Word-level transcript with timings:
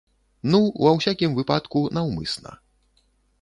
Ну, 0.53 0.61
ва 0.85 0.93
ўсякім 0.95 1.35
выпадку, 1.41 1.83
наўмысна. 1.99 2.57